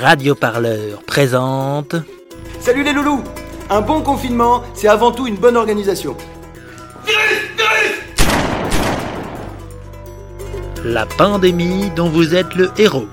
Radio 0.00 0.34
Parleur 0.34 1.02
présente. 1.06 1.94
Salut 2.58 2.82
les 2.82 2.94
loulous 2.94 3.22
Un 3.68 3.82
bon 3.82 4.00
confinement, 4.00 4.62
c'est 4.72 4.88
avant 4.88 5.12
tout 5.12 5.26
une 5.26 5.36
bonne 5.36 5.58
organisation. 5.58 6.16
La 10.84 11.04
pandémie 11.04 11.90
dont 11.94 12.08
vous 12.08 12.34
êtes 12.34 12.54
le 12.54 12.70
héros. 12.78 13.08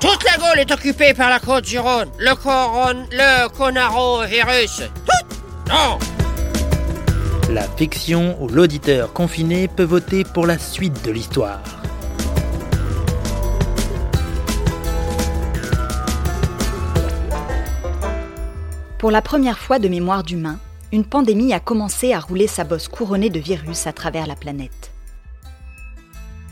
Toute 0.00 0.24
la 0.24 0.36
Gaule 0.38 0.60
est 0.60 0.70
occupée 0.70 1.12
par 1.12 1.28
la 1.28 1.40
côte 1.40 1.64
du 1.64 1.80
Rhône. 1.80 2.08
Le 2.18 2.36
coron... 2.36 3.04
le 3.10 3.48
conarovirus. 3.48 4.82
Tout 5.04 5.36
Non 5.70 5.98
La 7.50 7.62
fiction 7.62 8.36
où 8.42 8.48
l'auditeur 8.48 9.14
confiné 9.14 9.68
peut 9.68 9.82
voter 9.82 10.22
pour 10.22 10.46
la 10.46 10.58
suite 10.58 11.02
de 11.02 11.10
l'histoire. 11.10 11.62
Pour 18.98 19.10
la 19.10 19.22
première 19.22 19.58
fois 19.58 19.78
de 19.78 19.88
mémoire 19.88 20.24
d'humain, 20.24 20.58
une 20.92 21.06
pandémie 21.06 21.54
a 21.54 21.60
commencé 21.60 22.12
à 22.12 22.20
rouler 22.20 22.48
sa 22.48 22.64
bosse 22.64 22.86
couronnée 22.86 23.30
de 23.30 23.40
virus 23.40 23.86
à 23.86 23.94
travers 23.94 24.26
la 24.26 24.36
planète. 24.36 24.92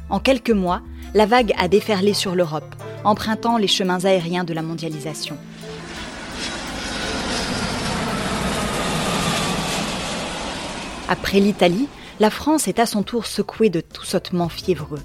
En 0.08 0.18
quelques 0.18 0.50
mois, 0.50 0.80
la 1.12 1.26
vague 1.26 1.52
a 1.58 1.68
déferlé 1.68 2.14
sur 2.14 2.34
l'Europe, 2.34 2.74
empruntant 3.04 3.58
les 3.58 3.68
chemins 3.68 4.06
aériens 4.06 4.44
de 4.44 4.54
la 4.54 4.62
mondialisation. 4.62 5.36
Après 11.08 11.38
l'Italie, 11.38 11.88
la 12.18 12.30
France 12.30 12.66
est 12.66 12.80
à 12.80 12.86
son 12.86 13.04
tour 13.04 13.26
secouée 13.26 13.70
de 13.70 13.80
tout 13.80 14.04
sautement 14.04 14.48
fiévreux. 14.48 15.00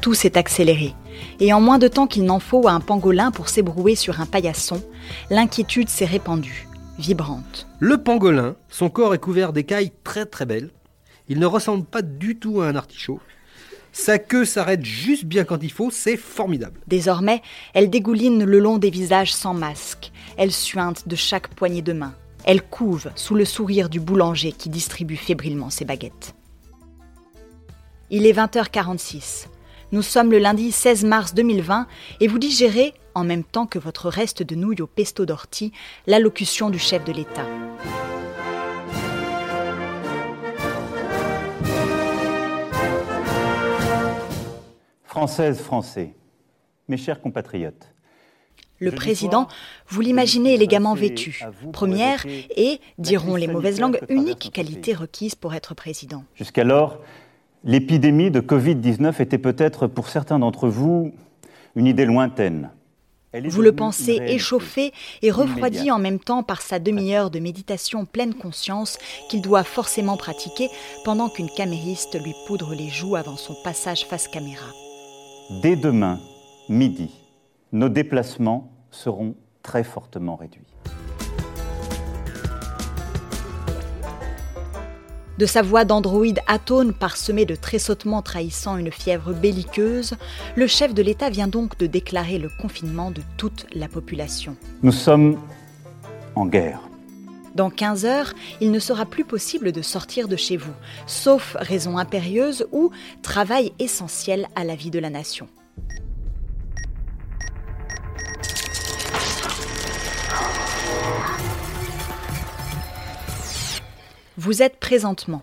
Tout 0.00 0.14
s'est 0.14 0.38
accéléré, 0.38 0.94
et 1.40 1.52
en 1.52 1.60
moins 1.60 1.78
de 1.78 1.88
temps 1.88 2.06
qu'il 2.06 2.24
n'en 2.24 2.38
faut 2.38 2.66
à 2.68 2.72
un 2.72 2.80
pangolin 2.80 3.30
pour 3.30 3.48
s'ébrouer 3.48 3.96
sur 3.96 4.20
un 4.20 4.26
paillasson, 4.26 4.82
l'inquiétude 5.30 5.88
s'est 5.88 6.04
répandue, 6.04 6.68
vibrante. 6.98 7.66
Le 7.80 7.98
pangolin, 8.02 8.56
son 8.68 8.88
corps 8.88 9.14
est 9.14 9.18
couvert 9.18 9.52
d'écailles 9.52 9.92
très 10.04 10.24
très 10.24 10.46
belles. 10.46 10.70
Il 11.28 11.38
ne 11.38 11.46
ressemble 11.46 11.84
pas 11.84 12.02
du 12.02 12.36
tout 12.36 12.60
à 12.60 12.66
un 12.66 12.76
artichaut. 12.76 13.20
Sa 13.94 14.18
queue 14.18 14.44
s'arrête 14.44 14.84
juste 14.84 15.24
bien 15.24 15.44
quand 15.44 15.62
il 15.62 15.70
faut, 15.70 15.88
c'est 15.88 16.16
formidable. 16.16 16.80
Désormais, 16.88 17.42
elle 17.74 17.90
dégouline 17.90 18.42
le 18.42 18.58
long 18.58 18.76
des 18.76 18.90
visages 18.90 19.32
sans 19.32 19.54
masque. 19.54 20.10
Elle 20.36 20.50
suinte 20.50 21.06
de 21.06 21.14
chaque 21.14 21.46
poignée 21.54 21.80
de 21.80 21.92
main. 21.92 22.12
Elle 22.44 22.60
couve 22.60 23.12
sous 23.14 23.36
le 23.36 23.44
sourire 23.44 23.88
du 23.88 24.00
boulanger 24.00 24.50
qui 24.50 24.68
distribue 24.68 25.14
fébrilement 25.14 25.70
ses 25.70 25.84
baguettes. 25.84 26.34
Il 28.10 28.26
est 28.26 28.32
20h46. 28.32 29.46
Nous 29.92 30.02
sommes 30.02 30.32
le 30.32 30.38
lundi 30.38 30.72
16 30.72 31.04
mars 31.04 31.32
2020 31.32 31.86
et 32.18 32.26
vous 32.26 32.40
digérez, 32.40 32.94
en 33.14 33.22
même 33.22 33.44
temps 33.44 33.66
que 33.66 33.78
votre 33.78 34.08
reste 34.08 34.42
de 34.42 34.56
nouilles 34.56 34.82
au 34.82 34.88
pesto 34.88 35.24
d'ortie, 35.24 35.70
l'allocution 36.08 36.68
du 36.68 36.80
chef 36.80 37.04
de 37.04 37.12
l'État. 37.12 37.46
Françaises, 45.14 45.60
Français, 45.60 46.12
mes 46.88 46.96
chers 46.96 47.20
compatriotes, 47.20 47.94
Le 48.80 48.90
président, 48.90 49.46
vous 49.86 50.00
l'imaginez 50.00 50.54
élégamment 50.54 50.94
vêtu. 50.94 51.40
Première 51.72 52.26
et, 52.26 52.80
diront 52.98 53.36
les 53.36 53.46
mauvaises 53.46 53.78
langues, 53.78 54.00
unique 54.08 54.50
qualité 54.52 54.92
requise 54.92 55.36
pour 55.36 55.54
être 55.54 55.76
président. 55.76 56.24
jusqu'alors, 56.34 56.98
l'épidémie 57.62 58.32
de 58.32 58.40
Covid-19 58.40 59.22
était 59.22 59.38
peut-être 59.38 59.86
pour 59.86 60.08
certains 60.08 60.40
d'entre 60.40 60.66
vous 60.66 61.12
une 61.76 61.86
idée 61.86 62.06
lointaine. 62.06 62.70
Vous 63.44 63.62
le 63.62 63.70
pensez 63.70 64.18
échauffé 64.26 64.92
et 65.22 65.30
refroidi 65.30 65.92
en 65.92 66.00
même 66.00 66.18
temps 66.18 66.42
par 66.42 66.60
sa 66.60 66.80
demi-heure 66.80 67.30
de 67.30 67.38
méditation 67.38 68.04
pleine 68.04 68.34
conscience 68.34 68.98
qu'il 69.30 69.42
doit 69.42 69.62
forcément 69.62 70.16
pratiquer 70.16 70.70
pendant 71.04 71.28
qu'une 71.28 71.50
camériste 71.50 72.20
lui 72.20 72.34
poudre 72.48 72.74
les 72.74 72.88
joues 72.88 73.14
avant 73.14 73.36
son 73.36 73.54
passage 73.62 74.06
face 74.06 74.26
caméra. 74.26 74.66
Dès 75.50 75.76
demain, 75.76 76.20
midi, 76.70 77.10
nos 77.70 77.90
déplacements 77.90 78.72
seront 78.90 79.34
très 79.62 79.84
fortement 79.84 80.36
réduits. 80.36 80.64
De 85.36 85.44
sa 85.44 85.60
voix 85.60 85.84
d'androïde 85.84 86.40
atone 86.46 86.94
parsemée 86.94 87.44
de 87.44 87.56
tressautements 87.56 88.22
trahissant 88.22 88.78
une 88.78 88.90
fièvre 88.90 89.34
belliqueuse, 89.34 90.14
le 90.56 90.66
chef 90.66 90.94
de 90.94 91.02
l'État 91.02 91.28
vient 91.28 91.48
donc 91.48 91.76
de 91.76 91.86
déclarer 91.86 92.38
le 92.38 92.48
confinement 92.48 93.10
de 93.10 93.20
toute 93.36 93.66
la 93.74 93.88
population. 93.88 94.56
Nous 94.82 94.92
sommes 94.92 95.38
en 96.36 96.46
guerre. 96.46 96.80
Dans 97.54 97.70
15 97.70 98.04
heures, 98.04 98.34
il 98.60 98.72
ne 98.72 98.80
sera 98.80 99.06
plus 99.06 99.24
possible 99.24 99.70
de 99.70 99.80
sortir 99.80 100.26
de 100.26 100.36
chez 100.36 100.56
vous, 100.56 100.74
sauf 101.06 101.56
raison 101.60 101.98
impérieuse 101.98 102.66
ou 102.72 102.90
travail 103.22 103.72
essentiel 103.78 104.48
à 104.56 104.64
la 104.64 104.74
vie 104.74 104.90
de 104.90 104.98
la 104.98 105.10
nation. 105.10 105.48
Vous 114.36 114.62
êtes 114.62 114.80
présentement 114.80 115.42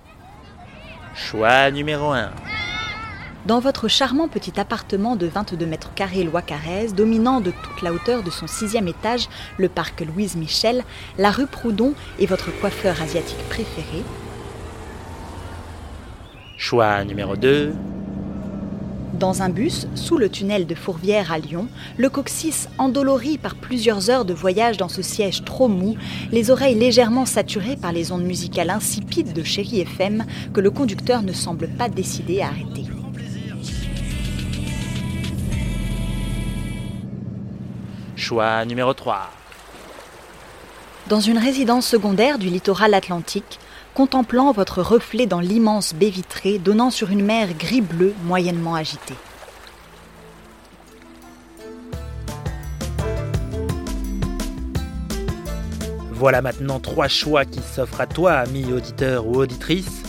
Choix 1.15 1.71
numéro 1.71 2.11
1. 2.11 2.29
Dans 3.45 3.59
votre 3.59 3.87
charmant 3.87 4.27
petit 4.27 4.59
appartement 4.59 5.15
de 5.15 5.27
22 5.27 5.65
mètres 5.65 5.93
carrés 5.93 6.23
Loi 6.23 6.41
Carrez, 6.41 6.87
dominant 6.95 7.41
de 7.41 7.51
toute 7.51 7.81
la 7.81 7.93
hauteur 7.93 8.23
de 8.23 8.29
son 8.29 8.47
sixième 8.47 8.87
étage 8.87 9.27
le 9.57 9.69
parc 9.69 10.01
Louise 10.01 10.35
Michel, 10.35 10.83
la 11.17 11.31
rue 11.31 11.47
Proudhon 11.47 11.93
et 12.19 12.25
votre 12.25 12.51
coiffeur 12.59 13.01
asiatique 13.01 13.49
préféré, 13.49 14.03
Choix 16.61 17.03
numéro 17.03 17.35
2. 17.35 17.73
Dans 19.13 19.41
un 19.41 19.49
bus, 19.49 19.87
sous 19.95 20.19
le 20.19 20.29
tunnel 20.29 20.67
de 20.67 20.75
Fourvière 20.75 21.31
à 21.31 21.39
Lyon, 21.39 21.67
le 21.97 22.07
coccyx 22.07 22.69
endolori 22.77 23.39
par 23.39 23.55
plusieurs 23.55 24.11
heures 24.11 24.25
de 24.25 24.35
voyage 24.35 24.77
dans 24.77 24.87
ce 24.87 25.01
siège 25.01 25.43
trop 25.43 25.67
mou, 25.67 25.95
les 26.31 26.51
oreilles 26.51 26.77
légèrement 26.77 27.25
saturées 27.25 27.77
par 27.77 27.91
les 27.91 28.11
ondes 28.11 28.25
musicales 28.25 28.69
insipides 28.69 29.33
de 29.33 29.41
Chéri 29.41 29.81
FM 29.81 30.23
que 30.53 30.61
le 30.61 30.69
conducteur 30.69 31.23
ne 31.23 31.33
semble 31.33 31.67
pas 31.67 31.89
décidé 31.89 32.41
à 32.41 32.49
arrêter. 32.49 32.90
Choix 38.21 38.63
numéro 38.65 38.93
3. 38.93 39.31
Dans 41.07 41.19
une 41.19 41.39
résidence 41.39 41.87
secondaire 41.87 42.37
du 42.37 42.49
littoral 42.49 42.93
atlantique, 42.93 43.57
contemplant 43.95 44.51
votre 44.51 44.83
reflet 44.83 45.25
dans 45.25 45.39
l'immense 45.39 45.95
baie 45.95 46.11
vitrée 46.11 46.59
donnant 46.59 46.91
sur 46.91 47.09
une 47.09 47.25
mer 47.25 47.47
gris-bleu 47.57 48.13
moyennement 48.25 48.75
agitée. 48.75 49.15
Voilà 56.11 56.43
maintenant 56.43 56.79
trois 56.79 57.07
choix 57.07 57.43
qui 57.43 57.59
s'offrent 57.59 58.01
à 58.01 58.05
toi, 58.05 58.33
ami 58.33 58.71
auditeur 58.71 59.25
ou 59.25 59.37
auditrice. 59.37 60.03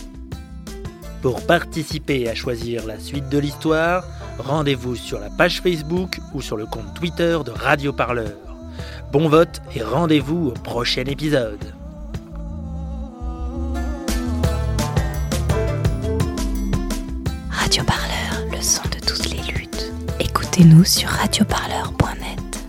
Pour 1.23 1.43
participer 1.47 2.29
à 2.29 2.35
choisir 2.35 2.85
la 2.85 2.99
suite 2.99 3.27
de 3.29 3.39
l'histoire, 3.39 4.05
rendez-vous 4.39 4.95
sur 4.95 5.19
la 5.19 5.29
page 5.29 5.61
Facebook 5.61 6.19
ou 6.33 6.41
sur 6.41 6.57
le 6.57 6.65
compte 6.65 6.93
Twitter 6.93 7.37
de 7.45 7.51
Radio 7.51 7.93
Parleur. 7.93 8.33
Bon 9.11 9.29
vote 9.29 9.61
et 9.75 9.83
rendez-vous 9.83 10.47
au 10.47 10.51
prochain 10.51 11.03
épisode. 11.05 11.73
Radio 17.49 17.83
Parleur, 17.83 18.51
le 18.51 18.61
son 18.61 18.83
de 18.89 18.99
toutes 19.05 19.29
les 19.29 19.51
luttes. 19.53 19.91
Écoutez-nous 20.19 20.83
sur 20.83 21.09
radioparleur.net. 21.09 22.65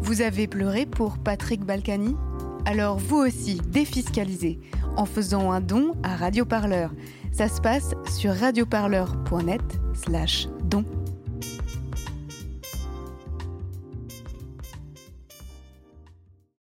Vous 0.00 0.20
avez 0.22 0.46
pleuré 0.46 0.86
pour 0.86 1.18
Patrick 1.18 1.64
Balkany? 1.64 2.16
Alors 2.64 2.98
vous 2.98 3.18
aussi, 3.18 3.60
défiscalisez 3.68 4.60
en 4.96 5.04
faisant 5.04 5.50
un 5.50 5.60
don 5.60 5.92
à 6.02 6.16
Radio 6.16 6.44
Parleur. 6.44 6.90
Ça 7.32 7.48
se 7.48 7.60
passe 7.60 7.94
sur 8.06 8.34
radioparleur.net 8.34 9.62
slash 9.94 10.48
don. 10.64 10.84